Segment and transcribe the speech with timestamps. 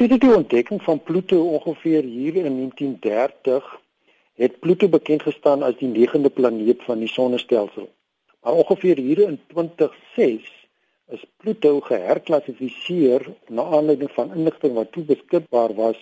[0.00, 3.80] Sedert die ontdekking van Pluto ongeveer hier in 1930
[4.34, 7.90] het Pluto bekend gestaan as die 9de planeet van die sonnestelsel.
[8.40, 10.48] Maar ongeveer hier in 2006
[11.16, 16.00] is Pluto geherklassifiseer na aanleiding van inligting wat toe beskikbaar was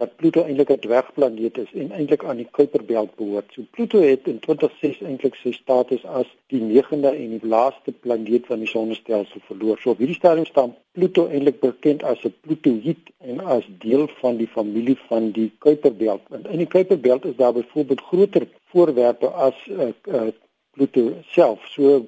[0.00, 3.52] dat Pluto eintlik 'n dwergplaneet is en eintlik aan die Kuiperbelt behoort.
[3.52, 8.46] So Pluto het in 2006 eintlik sy status as die 9de en die laaste planeet
[8.46, 9.78] van die sonnestelsel verloor.
[9.78, 14.36] So op hierdie stadium staan Pluto eintlik bekend as 'n Plutoïd en as deel van
[14.36, 16.22] die familie van die Kuiperbelt.
[16.30, 20.28] En in die Kuiperbelt is daar byvoorbeeld groter voorwerpe as uh, uh,
[20.70, 21.66] Pluto self.
[21.66, 22.06] So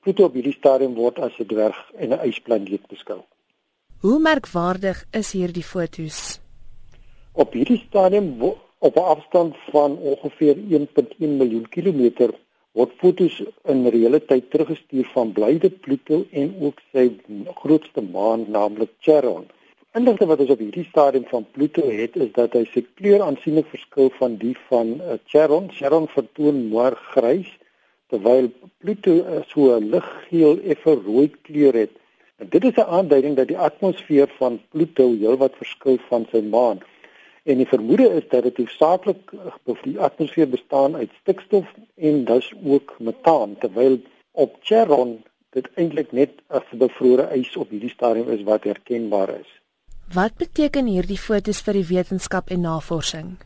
[0.00, 3.20] Pluto op hierdie stadium word as 'n dwerg en 'n ysplaneet beskou.
[4.00, 6.42] Hoe merkwaardig is hierdie fotos?
[7.34, 8.42] Op hierdie stadium
[8.78, 12.30] op 'n afstand van ongeveer 1.1 miljoen kilometer
[12.72, 17.06] word fotos in reële tyd teruggestuur van Blyde Pluto en ook sy
[17.54, 19.46] grootste maan naamlik Charon.
[19.92, 23.66] Inligting wat ons op hierdie stadium van Pluto het is dat hy sy kleur aansienlik
[23.66, 25.70] verskil van die van uh, Charon.
[25.70, 27.48] Charon vertoon moer grys
[28.12, 31.96] terwyl Pluto uh, so 'n liggeel effe rooi kleur het.
[32.36, 36.80] En dit is 'n aanduiding dat die atmosfeer van Pluto heelwat verskil van sy maan.
[37.42, 39.32] En die vermoede is dat dit hoofsaaklik
[39.64, 43.98] of die atmosfeer bestaan uit stikstof en dus ook metaan terwyl
[44.30, 49.50] op Charon dit eintlik net 'n bevrore ys op hierdie stadium is wat herkenbaar is.
[50.14, 53.36] Wat beteken hierdie fotos vir die wetenskap en navorsing?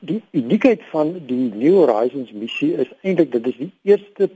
[0.00, 4.30] Die uniekheid van die New Horizons missie is eintlik dit is die eerste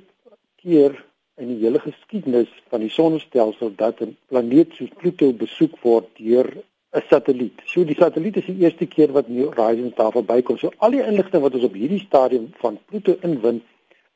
[0.63, 1.05] keer
[1.37, 6.49] in die hele geskiedenis van die sonnestelsel dat 'n planeet soos Pluto besoek word deur
[6.97, 7.61] 'n satelliet.
[7.65, 10.59] So die satelliet is die eerste keer wat New Horizons daar verbykom.
[10.59, 13.61] So al die inligting wat ons op hierdie stadium van Pluto inwin,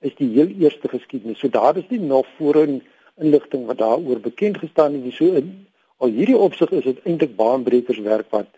[0.00, 1.38] is die heel eerste geskiedenis.
[1.38, 2.80] So daar is nie nog voorheen
[3.20, 5.12] inligting wat daaroor bekend gestaan het nie.
[5.12, 8.48] So in al hierdie opsig is dit eintlik baanbrekerswerk wat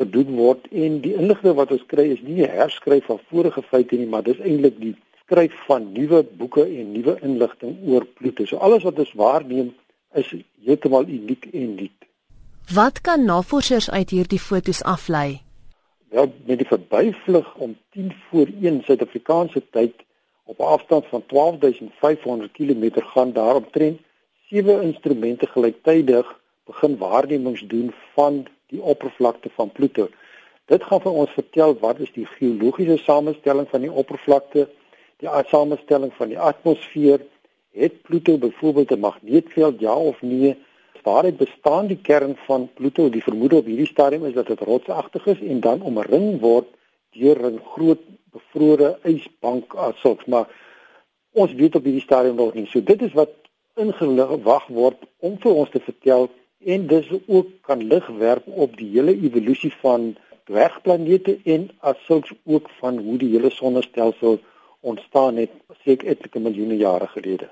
[0.00, 3.96] gedoen word en die inligting wat ons kry is nie 'n herskryf van vorige feite
[3.96, 8.44] nie, maar dis eintlik die skryf van nuwe boeke en nuwe inligting oor Pluto.
[8.44, 9.74] So alles wat ons waarneem
[10.14, 10.34] is
[10.64, 12.09] heeltemal uniek en nuut.
[12.74, 15.40] Wat kan navorsers uit hierdie fotos aflei?
[16.14, 20.04] Wel, met die verbyvlug om 10 voor 1 Suid-Afrikaanse tyd
[20.44, 23.98] op 'n afstand van 12500 km gaan daar omtrent
[24.46, 30.08] sewe instrumente gelyktydig begin waarnemings doen van die oppervlakte van Pluto.
[30.64, 34.68] Dit gaan vir ons vertel wat is die geologiese samestelling van die oppervlakte,
[35.16, 37.20] die samestelling van die atmosfeer,
[37.72, 40.56] het Pluto byvoorbeeld 'n magneetveld ja of nee?
[41.02, 43.08] Waaruit bestaan die kern van Pluto?
[43.08, 46.66] Die vermoede op hierdie stadium is dat dit rotsagtig is en dan omring word
[47.10, 48.00] deur 'n groot
[48.32, 50.46] bevrore ysbank asook, maar
[51.32, 52.66] ons weet op hierdie stadium nog nie.
[52.66, 53.30] So dit is wat
[53.74, 56.28] ingewag word om vir ons te vertel
[56.64, 62.70] en dis ook kan lig werp op die hele evolusie van dwergplanete en asook ook
[62.80, 64.38] van hoe die hele sonnestelsel
[64.80, 65.50] ontstaan het
[65.84, 67.50] seker etlike miljoene jare gelede.